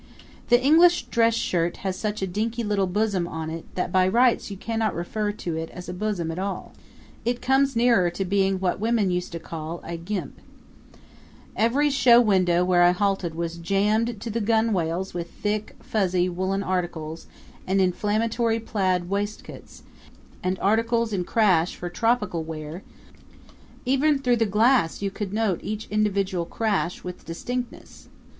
The 0.49 0.59
English 0.59 1.03
dress 1.09 1.35
shirt 1.35 1.77
has 1.85 1.95
such 1.95 2.23
a 2.23 2.25
dinky 2.25 2.63
little 2.63 2.87
bosom 2.87 3.27
on 3.27 3.51
it 3.51 3.65
that 3.75 3.91
by 3.91 4.07
rights 4.07 4.49
you 4.49 4.57
cannot 4.57 4.95
refer 4.95 5.31
to 5.33 5.55
it 5.55 5.69
as 5.69 5.87
a 5.87 5.93
bosom 5.93 6.31
at 6.31 6.39
all; 6.39 6.71
it 7.23 7.39
comes 7.39 7.75
nearer 7.75 8.09
to 8.09 8.25
being 8.25 8.59
what 8.59 8.79
women 8.79 9.11
used 9.11 9.31
to 9.33 9.39
call 9.39 9.79
a 9.83 9.97
guimpe. 9.97 10.41
Every 11.55 11.91
show 11.91 12.19
window 12.19 12.65
where 12.65 12.81
I 12.81 12.93
halted 12.93 13.35
was 13.35 13.57
jammed 13.57 14.19
to 14.21 14.31
the 14.31 14.41
gunwales 14.41 15.13
with 15.13 15.29
thick, 15.29 15.75
fuzzy, 15.83 16.27
woolen 16.27 16.63
articles 16.63 17.27
and 17.67 17.79
inflammatory 17.79 18.59
plaid 18.59 19.07
waistcoats, 19.07 19.83
and 20.41 20.57
articles 20.57 21.13
in 21.13 21.25
crash 21.25 21.75
for 21.75 21.89
tropical 21.91 22.41
wear 22.43 22.81
even 23.85 24.17
through 24.17 24.37
the 24.37 24.47
glass 24.47 25.03
you 25.03 25.11
could 25.11 25.31
note 25.31 25.59
each 25.61 25.87
individual 25.91 26.45
crash 26.47 27.03
with 27.03 27.23
distinctness. 27.23 28.09